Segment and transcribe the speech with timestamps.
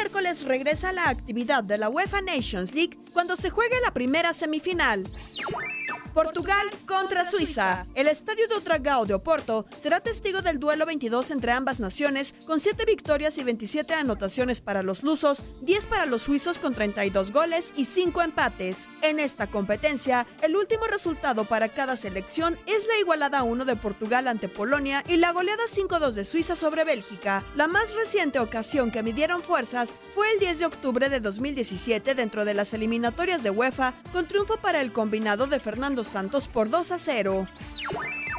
[0.00, 5.04] Miércoles regresa la actividad de la UEFA Nations League cuando se juegue la primera semifinal.
[6.12, 7.86] Portugal contra Suiza.
[7.94, 12.60] El estadio do Dragao de Oporto será testigo del duelo 22 entre ambas naciones, con
[12.60, 17.72] 7 victorias y 27 anotaciones para los lusos, 10 para los suizos con 32 goles
[17.76, 18.88] y 5 empates.
[19.02, 24.28] En esta competencia, el último resultado para cada selección es la igualada 1 de Portugal
[24.28, 27.44] ante Polonia y la goleada 5-2 de Suiza sobre Bélgica.
[27.54, 32.44] La más reciente ocasión que midieron fuerzas fue el 10 de octubre de 2017 dentro
[32.44, 36.92] de las eliminatorias de UEFA, con triunfo para el combinado de Fernando Santos por 2
[36.92, 37.48] a 0.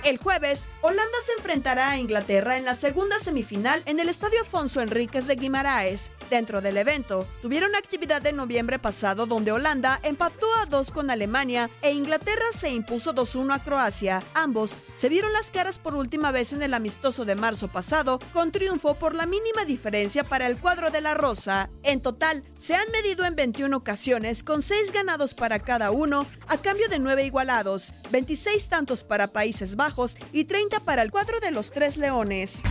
[0.04, 4.82] El jueves, Holanda se enfrentará a Inglaterra en la segunda semifinal en el Estadio Afonso
[4.82, 6.10] Enríquez de Guimaraes.
[6.32, 11.70] Dentro del evento, tuvieron actividad en noviembre pasado donde Holanda empató a 2 con Alemania
[11.84, 14.24] e Inglaterra se impuso 2-1 a Croacia.
[14.34, 18.52] Ambos se vieron las caras por última vez en el amistoso de marzo pasado, con
[18.52, 21.70] triunfo por la mínima diferencia para el cuadro de la Rosa.
[21.84, 26.58] En total, se han medido en 21 ocasiones, con 6 ganados para cada uno, a
[26.58, 29.91] cambio de 9 igualados, 26 tantos para Países Bajos
[30.32, 32.62] y 30 para el cuadro de los Tres Leones.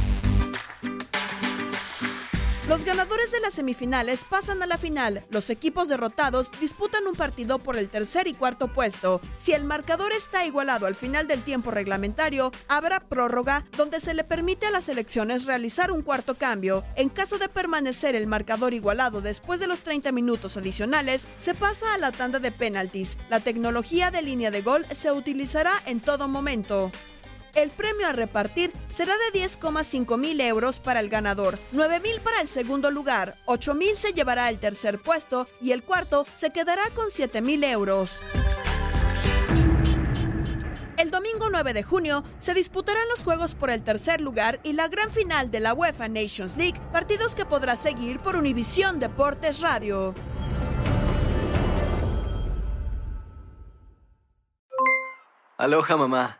[2.71, 5.27] Los ganadores de las semifinales pasan a la final.
[5.31, 9.21] Los equipos derrotados disputan un partido por el tercer y cuarto puesto.
[9.35, 14.23] Si el marcador está igualado al final del tiempo reglamentario, habrá prórroga donde se le
[14.23, 16.85] permite a las selecciones realizar un cuarto cambio.
[16.95, 21.93] En caso de permanecer el marcador igualado después de los 30 minutos adicionales, se pasa
[21.93, 23.19] a la tanda de penaltis.
[23.31, 26.93] La tecnología de línea de gol se utilizará en todo momento.
[27.55, 32.41] El premio a repartir será de 10,5 mil euros para el ganador, 9 mil para
[32.41, 36.83] el segundo lugar, 8 mil se llevará el tercer puesto y el cuarto se quedará
[36.95, 38.23] con 7 mil euros.
[40.97, 44.87] El domingo 9 de junio se disputarán los juegos por el tercer lugar y la
[44.89, 50.15] gran final de la UEFA Nations League, partidos que podrás seguir por Univisión Deportes Radio.
[55.57, 56.40] Aloha mamá,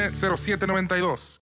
[0.09, 1.39] 0792